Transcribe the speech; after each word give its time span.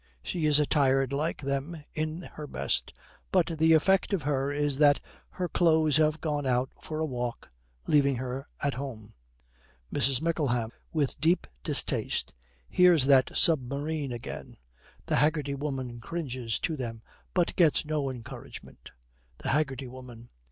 She 0.23 0.47
is 0.47 0.57
attired, 0.59 1.13
like 1.13 1.41
them, 1.41 1.83
in 1.93 2.23
her 2.33 2.47
best, 2.47 2.91
but 3.31 3.55
the 3.59 3.73
effect 3.73 4.13
of 4.13 4.23
her 4.23 4.51
is 4.51 4.79
that 4.79 4.99
her 5.29 5.47
clothes 5.47 5.97
have 5.97 6.19
gone 6.21 6.47
out 6.47 6.71
for 6.81 6.97
a 6.99 7.05
walk, 7.05 7.51
leaving 7.85 8.15
her 8.15 8.47
at 8.63 8.73
home. 8.73 9.13
MRS. 9.93 10.19
MICKLEHAM, 10.19 10.71
with 10.91 11.21
deep 11.21 11.45
distaste, 11.63 12.33
'Here's 12.67 13.05
that 13.05 13.37
submarine 13.37 14.11
again.' 14.11 14.57
The 15.05 15.17
Haggerty 15.17 15.53
Woman 15.53 15.99
cringes 15.99 16.57
to 16.61 16.75
them, 16.75 17.03
but 17.35 17.55
gets 17.55 17.85
no 17.85 18.09
encouragement. 18.09 18.89
THE 19.37 19.49
HAGGERTY 19.49 19.85
WOMAN. 19.85 20.29